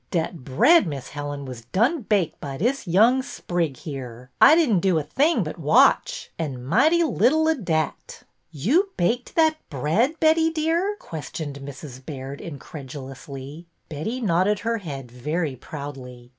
[0.09, 0.87] Dat bread.
[0.87, 4.31] Miss Helen, was done baked by dis young sprig here.
[4.41, 9.57] I di'n' do a ting but watch, an' mighty little o' dat." "You baked that
[9.69, 12.03] bread, Betty, dear?" ques tioned Mrs.
[12.03, 13.67] Baird, incredulously.
[13.89, 16.29] Betty nodded her head very proudly.